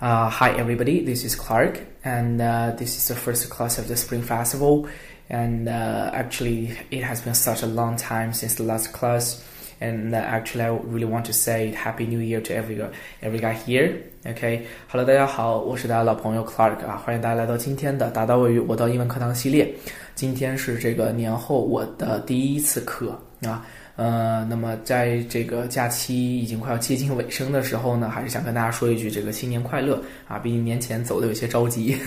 [0.00, 1.04] Uh, hi, everybody.
[1.04, 4.88] This is Clark, and uh, this is the first class of the Spring Festival.
[5.28, 9.44] And uh, actually, it has been such a long time since the last class.
[9.80, 12.80] And uh, actually, I really want to say Happy New Year to every
[13.22, 13.94] every guy here.
[14.26, 19.72] OK，Hello，、大家好，我是大家老朋友 Clark 啊，欢迎大家来到今天的达到位语我到英文课堂系列。
[20.14, 23.64] 今天是这个年后我的第一次课啊。
[23.97, 30.37] 呃，那么在这个假期已经快要接近尾声的时候呢，还是想跟大家说一句这个新年快乐啊！
[30.37, 31.97] 毕竟年前走的有些着急，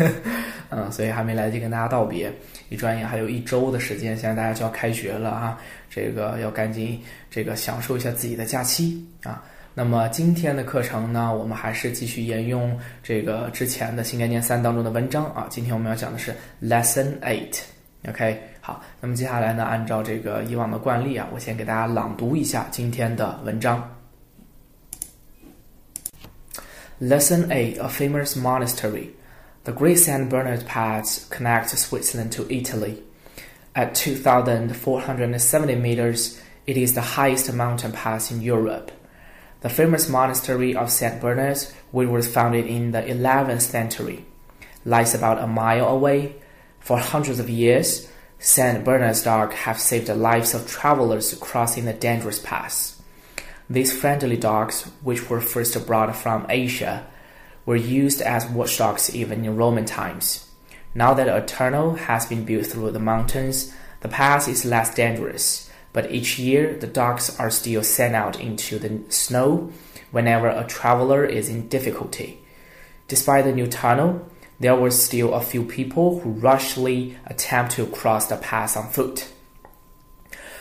[0.69, 2.31] 嗯， 所以还没来得及跟大家道别。
[2.69, 9.43] 一转眼还有一周的时间，现在大家就要开学了啊，这个要赶紧这个享受一下自己的假期啊。
[9.73, 15.47] 那么今天的课程呢，我们还是继续沿用这个之前的新概念三当中的文章啊。
[15.49, 18.39] 今天我们要讲的是 Lesson Eight，OK。
[18.68, 23.90] 好，那么接下来呢，按照这个以往的惯例啊，我先给大家朗读一下今天的文章。
[27.02, 29.10] Lesson Eight: A famous monastery.
[29.64, 30.30] The Great St.
[30.30, 32.98] Bernard Pass connects Switzerland to Italy.
[33.74, 38.92] At 2,470 meters, it is the highest mountain pass in Europe.
[39.62, 41.20] The famous monastery of St.
[41.20, 41.58] Bernard,
[41.92, 44.26] which was founded in the 11th century,
[44.86, 46.36] lies about a mile away.
[46.82, 48.08] For hundreds of years,
[48.41, 48.85] St.
[48.85, 53.01] Bernard's dogs have saved the lives of travelers crossing the dangerous pass.
[53.69, 57.07] These friendly dogs, which were first brought from Asia,
[57.67, 60.49] were used as watchdogs even in Roman times.
[60.95, 65.69] Now that a tunnel has been built through the mountains, the pass is less dangerous,
[65.93, 69.71] but each year the dogs are still sent out into the snow
[70.13, 72.41] whenever a traveler is in difficulty.
[73.09, 74.27] Despite the new tunnel,
[74.61, 79.23] there were still a few people who rushly attempt to cross the pass on foot.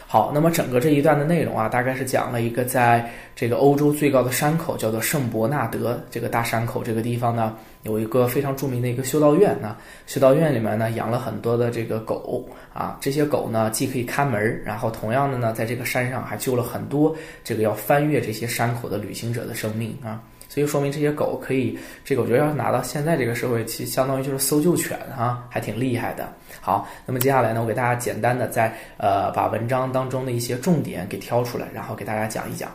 [0.10, 9.76] 好，那么整个这一段的内容啊，大概是讲了一个在这个欧洲最高的山口叫做圣伯纳德这个大山口这个地方呢，有一个非常著名的一个修道院呢。
[10.06, 17.14] 修道院里面呢养了很多的这个狗啊，这些狗呢既可以看门，然后同样的呢，在这个山上还救了很多
[17.44, 20.24] 这个要翻越这些山口的旅行者的生命啊。
[20.58, 26.28] 所以说明这些狗可以，这个我觉得要是拿到现在这个社会，其实相当于就是搜救犬哈，还挺厉害的。
[26.60, 32.72] 好，那么接下来呢，我给大家简单的再呃把文章当中的一些重点给挑出来，然后给大家讲一讲。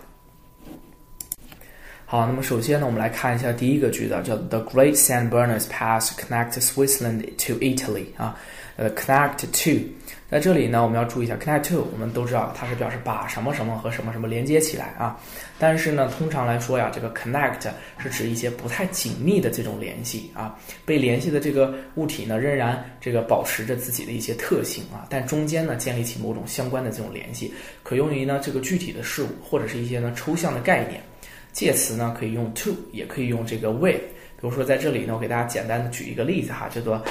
[2.13, 8.37] 好，那么首先呢，我们来看一下第一个句子，叫 The Great San Bernard's Pass connects Switzerland to Italy 啊，
[8.77, 9.83] 呃，connect to。
[10.31, 15.19] 在这里呢，我们要注意一下，connect to，我们都知道它是表示把什么什么和什么什么连接起来啊。
[15.59, 20.55] 但是呢，通常来说呀，这个 connect 是指一些不太紧密的这种联系啊。
[20.85, 31.01] 被联系的这个物体呢，仍然这个保持着自己的一些特性啊，但中间呢，建立起某种相关的这种联系，可用于呢这个具体的事物或者是一些呢抽象的概念。
[31.53, 34.01] 介词呢可以用 to，也可以用这个 with。
[34.41, 37.03] 比如说在这里呢，我给大家简单的举一个例子哈，叫做。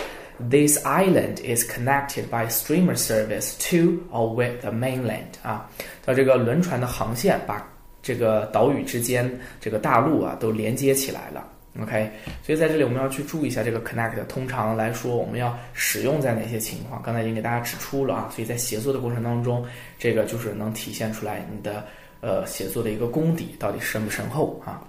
[0.50, 5.69] This island is connected by streamer service to or with the mainland 啊，
[6.03, 7.72] 叫这个轮船的航线把
[8.02, 11.47] 这个岛屿之间这个大陆啊都连接起来了。
[11.79, 12.09] OK，
[12.44, 14.25] 所以在这里我们要去注意一下这个 connect。
[14.25, 17.00] 通常来说，我们要使用在哪些情况？
[17.03, 19.63] 刚才已经给大家指出了啊，所以在写作的过程当中，
[20.00, 21.85] 这个就是能体现出来你的
[22.22, 24.82] 呃写作的一个功底到底深不深厚啊。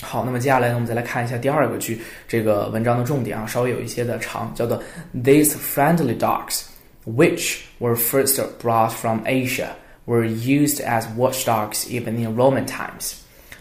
[0.00, 4.82] 好，那么接下来呢，我们再来看一下第二个句，这个文章的重点啊，稍微有一些的长，叫做
[5.14, 6.62] These friendly dogs,
[7.06, 9.68] which were first brought from Asia,
[10.04, 13.14] were used as watchdogs even in Roman times。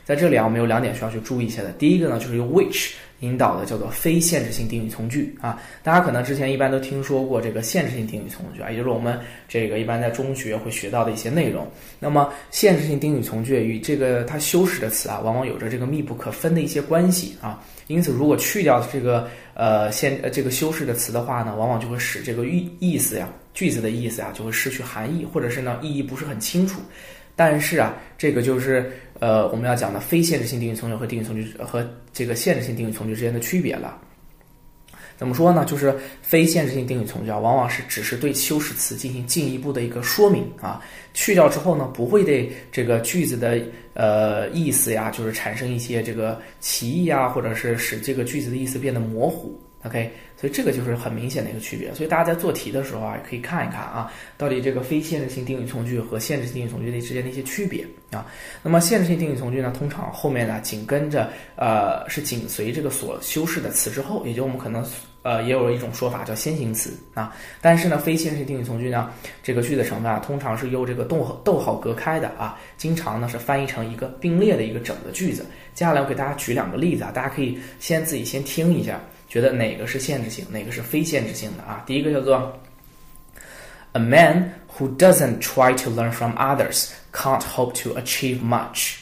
[0.05, 1.71] 在这里啊，我们有两点需要去注意一下的。
[1.73, 2.91] 第一个呢，就是用 which。
[3.23, 9.17] 引导的叫做非限制性定语从句啊，大家可能之前一般都听说过这个限制性定语从句啊，也就是我们
[9.47, 11.65] 这个一般在中学会学到的一些内容。
[11.99, 17.63] 那么限制性定语从句与这个它修饰的词啊，往往有着这个密不可分的一些关系啊。
[17.87, 26.81] 因此，如果去掉这个呃限呃这个修饰的词的话呢，往往就会使这个意意思呀句子的意思啊就会失去含义，或者是呢意义不是很清楚。
[27.35, 28.91] 但是啊，这个就是
[29.23, 33.97] 呃我们要讲的非限制性定语从句和定语从句和这个限制性定语从句之间的区别了。
[35.15, 35.63] 怎么说呢？
[35.63, 40.81] 就是非限制性定语从句啊，往往是只是对修饰词进行进一步的一个说明啊，
[41.13, 43.61] 去掉之后呢，不会对这个句子的
[43.93, 49.57] 呃意思呀，就是产生一些这个歧义啊，或者是使这个句子的意思变得模糊。
[49.85, 50.11] OK。
[50.35, 51.93] 所以这个就是很明显的一个区别。
[51.93, 58.25] 所以大家在做题的时候啊，可以看一看啊，到底这个非限制性定语从句和限制性定语从句的之间的一些区别啊。
[58.61, 64.85] 那么限制性定语从句呢，通常后面呢紧跟着呃是紧随这个所修饰的词之后，也就我们可能
[65.21, 67.33] 呃，也有一种说法叫先行词啊。
[67.61, 69.09] 但是呢，非限制性定语从句呢，
[69.41, 75.45] 这个句子成分啊，通常是由这个逗号逗号隔开的啊，经常呢是翻译成一个并列的一个整的句子。
[75.73, 78.99] 接下来我给大家举两个例子啊，大家可以先自己先听一下，
[79.33, 81.81] 觉得哪个是限制性，哪个是非限制性的啊？
[81.87, 82.55] 第一个叫做
[83.93, 88.97] ，A man who doesn't try to learn from others can't hope to achieve much。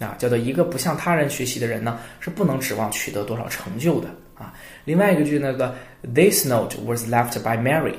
[0.00, 4.52] 啊，叫做一个不向他人学习的人呢，是不能指望取得多少成就的啊。
[4.84, 5.72] 另外一个句那个
[6.02, 7.94] ，This note was left by Mary,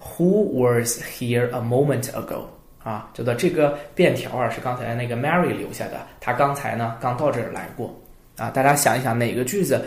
[0.00, 2.46] who was here a moment ago。
[2.82, 7.96] 啊，叫做这个便条啊，是刚才那个 Mary 留下的，她刚才呢刚到这儿来过。
[8.36, 9.84] 啊，大家想一想，哪个句子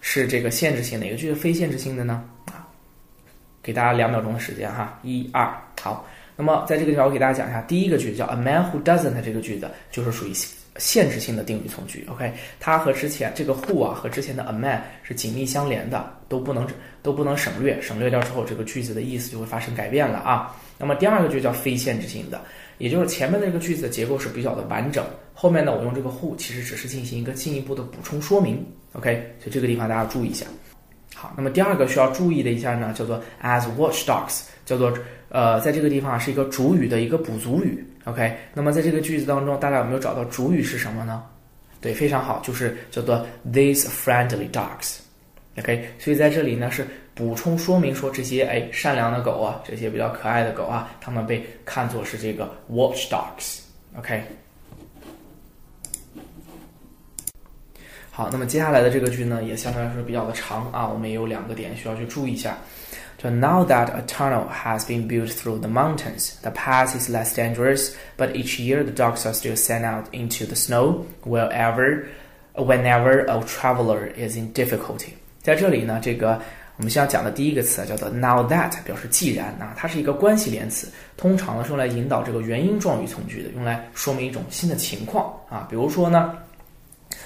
[0.00, 2.24] 是这个限制性，哪个句子非限制性的呢？
[2.46, 2.66] 啊，
[3.62, 5.50] 给大家两秒钟的时间哈，一二，
[5.80, 6.06] 好。
[6.36, 10.32] 那么在这个地方，我给大家讲一下，第一个句子叫 A man who doesn't，这个句子就是属于。
[10.76, 16.66] 限制性的定语从句，OK，它和之前这个 who 啊和之前的 a man 是紧密相连的，都不能
[17.02, 20.56] 都不能省略，省略掉之后，这个句子的意思就会发生改变了啊。
[20.78, 22.40] 那么第二个句叫非限制性的，
[22.78, 25.04] 也就是前面的这个句子的结构是比较的完整，
[25.34, 30.46] 后面呢我用这个 who 其实只是进行一个进一步的补充说明，OK，所以这个地方大家注意一下。
[31.14, 34.92] 好，那么第二个需要注意的一下呢，叫做 as watchdogs，叫做
[35.28, 37.84] 呃在这个地方是一个主语的一个补足语。
[38.04, 41.22] OK，那么在这个句子当中，大家有没有找到主语是什么呢？
[41.80, 44.98] 对，非常好，就是叫做 these friendly dogs。
[45.58, 53.60] OK，所以在这里呢是补充说明说这些哎善良的狗啊，这些比较可爱的狗啊，它们被看作是这个 watchdogs。
[53.98, 54.22] OK，
[58.20, 62.54] 好，那么接下来的这个句呢也相对来说比较的长啊，我们也有两个点需要去注意一下。
[63.16, 67.94] 就 now that a tunnel has been built through the mountains, the path is less dangerous,
[68.18, 72.04] but each year the dogs are still sent out into the snow wherever,
[72.56, 75.14] whenever a traveler is in difficulty.
[75.40, 76.38] 在这里呢，这个
[76.76, 85.66] 我们先要讲的第一个词叫做 now that，表示既然啊，它是一个关系连词，通常呢是用来引导这个原因状语从句的，用来说明一种新的情况啊。
[85.70, 86.34] 比如说呢，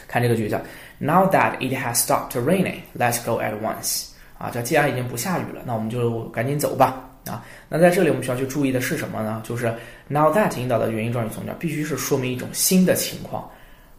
[0.07, 0.61] 看这个句子
[0.99, 4.07] Now that it has stopped raining, let's go at once.
[4.39, 7.11] 啊，这既然已经不下雨了，那我们就赶紧走吧。
[7.27, 9.41] 啊，那在这里我们需要去注意的是什么呢？
[9.45, 9.75] 就是
[10.09, 13.49] now that 引导的原因状语从句必须是说明一种新的情况，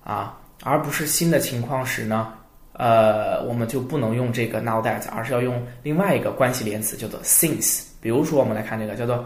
[0.03, 2.31] 啊，而不是新的情况时呢，
[2.73, 7.81] 呃，我们就不能用这个 now that，而是要用另外一个关系连词叫做 since。
[7.99, 9.25] 比如说，我们来看这个叫做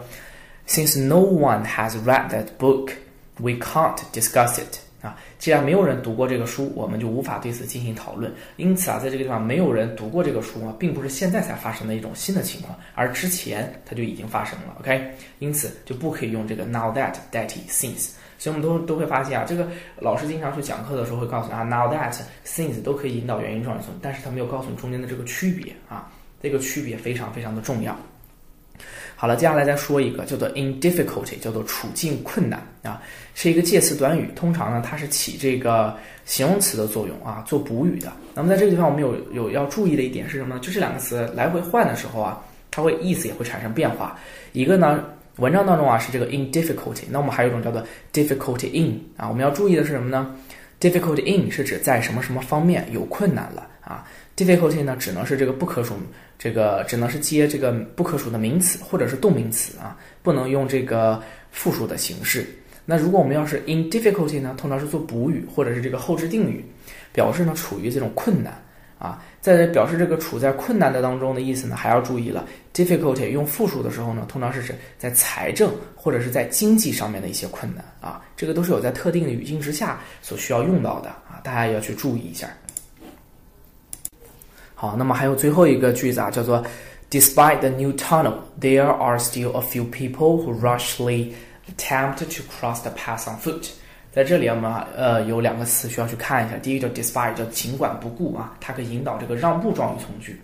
[0.66, 4.78] since no one has read that book，we can't discuss it。
[5.02, 8.32] 啊，既然没有人读过这个书，我们就无法对此进行讨论。
[8.56, 14.76] 因此啊，在这个地方没有人读过这个书啊，并不是现在才发生的一种新的情况，而之前它就已经发生了。
[14.80, 18.10] OK，因此就不可以用这个 now that 代替 since。
[18.38, 19.68] 所以我们都都会发现啊，这个
[19.98, 22.14] 老师经常去讲课的时候会告诉你啊，now that
[22.46, 26.10] since 都可以引导原因状语从，但是他没有告诉你中间的这个区别啊，
[26.42, 27.94] 这个区别非常非常的重要。
[29.20, 33.02] 好了，接下来再说一个叫做 in difficulty，叫做处境困难啊，
[33.34, 35.94] 是一个介词短语，通常呢它是起这个
[36.24, 38.10] 形容词的作用啊，做补语的。
[38.34, 40.60] 那么在这个地方我们有有要注意的一点是什么呢？
[40.62, 44.18] 就这两个词来回换的时候啊，它会意思也会产生变化。
[44.52, 45.04] 一个呢，
[45.36, 47.84] 文章当中啊是这个 in difficulty，那我们还有一种叫做
[48.14, 50.34] difficulty in 啊，我们要注意的是什么呢
[50.80, 54.06] ？difficulty in 是指在什么什么方面有困难了啊
[54.36, 55.94] ，difficulty 呢只能是这个不可数。
[56.38, 62.46] 这个只能是接这个不可数的名词或者是动名词啊，不能用这个复数的形式。
[62.86, 66.64] 那如果我们要是 in difficulty 呢，通常是做补语或者是这个后置定语，
[67.12, 68.54] 表示呢处于这种困难
[68.98, 69.22] 啊。
[69.42, 82.48] 在表示这个处在困难的当中的意思呢，还要注意了，difficulty 用复数的时候呢，通常是指在财政或者是在经济上面的一些困难啊，这个都是有在特定的语境之下所需要用到的啊，大家要去注意一下。
[84.80, 86.64] 好，那么还有最后一个句子啊，叫做
[87.10, 91.32] Despite the new tunnel, there are still a few people who rushly
[91.68, 93.68] attempt to cross the path on foot。
[94.10, 100.40] 在这里我们呃有两个词需要去看一下，第一个叫 despite，叫尽管不顾啊，它可以引导这个让步状语从句。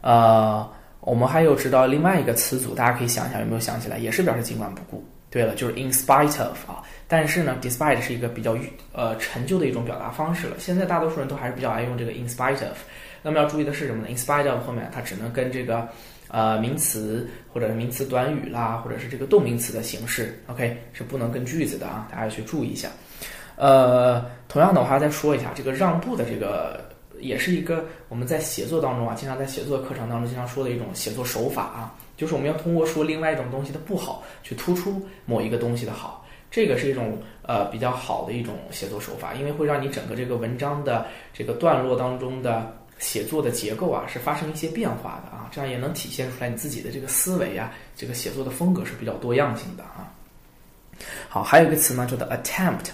[0.00, 0.64] 呃，
[1.00, 5.04] 我们还有知道另外一个词组，大家可以想一想有没有想起来，也是表示尽管不顾。
[5.36, 8.56] 对了，就是 in spite of 啊，但是呢，despite 是一个比较
[8.94, 12.78] 呃陈旧的一种表达方式了，现在大多数人都还是比较爱用这个 in spite of。
[13.22, 15.86] 那么要注意的是什么呢？in spite of 后面它只能跟这个
[16.28, 22.88] 呃名词或者是名词短语啦，或者是这个动名词的形式，OK 是不能跟句子的啊，大家要去注意一下。
[23.56, 26.82] 呃，同样的，我还要再说一下这个让步的这个，
[27.20, 36.24] 也是一个我们在写作当中啊，经常在写作课程当中经常说的一种写作手法啊，就是我们要通过说另外一种东西的不好，去突出某一个东西的好。
[36.50, 42.74] 这个是一种呃比较好的一种写作手法，因为会让你整个这个文章的这个段落当中的。
[42.98, 50.10] 写作的结构啊是发生一些变化的啊，这样也能体现出来你自己的这个思维啊，这个写作的风格是比较多样性的啊。
[51.28, 52.86] 好，还有一个词呢，叫做 attempt，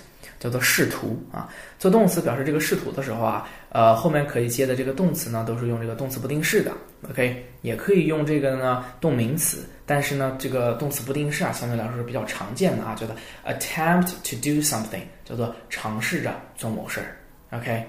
[0.42, 1.48] 叫做试图啊。
[1.78, 6.72] 做动词表示这个试图的时候啊，呃，后面可以接的这个动词呢，都是用这个动词不定式的。
[7.08, 13.14] OK，也可以用这个呢动名词，但是呢，这个动词不定式啊，相对来说是比较常见的啊，叫做
[13.46, 17.16] attempt to do something，叫做尝试着做某事儿。
[17.56, 17.86] OK，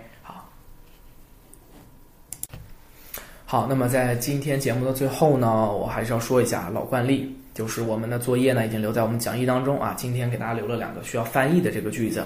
[3.53, 7.31] 好，那么在今天节目的最后呢，我还是要说一下老惯例。
[7.53, 9.93] 就是我们的作业呢，已经留在我们讲义当中啊。
[9.95, 12.21] 今天给大家留了两个需要翻译的这个句子，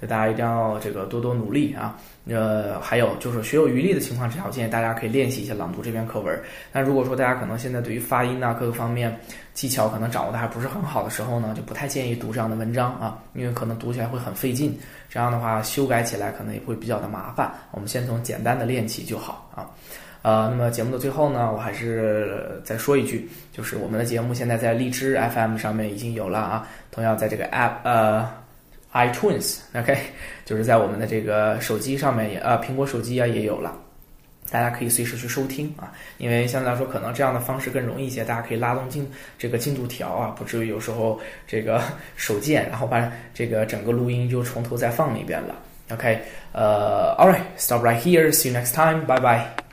[0.00, 1.96] 所以大家一定要这个多多努力啊。
[2.26, 6.36] 呃，还有就是学有余力的情况之下，我建议大家可以练习一下朗读这篇课文。
[6.72, 9.16] 但如果说大家可能现在对于发音啊各个方面
[9.52, 14.76] 技巧可能掌握的还不是很好的时候呢，就不太建议读这样的文章啊，因为可能读起来会很费劲，
[15.08, 17.54] 这样的话修改起来可能也会比较的麻烦。
[17.70, 19.70] 我们先从简单的练起就好啊。
[20.24, 28.26] 呃，那么节目的最后呢，我还是再说一句，就是我们的节目现在在荔枝 FM 上面已经有了啊，同样在这个 App 呃
[28.94, 29.94] iTunes，OK，
[30.46, 33.76] 就是在我们的这个手机上面也呃苹果手机啊也有了，
[34.50, 41.82] 大家可以随时去收听啊，因为相对来说可能这样的方式更容易一些，大家可以拉动进这个进度条啊，不至于有时候这个
[42.16, 45.54] 手贱，然后把这个整个录音就从头再放一遍了
[45.90, 46.18] ，OK，
[46.52, 49.63] 呃，All right，stop right here，see you next time，bye bye。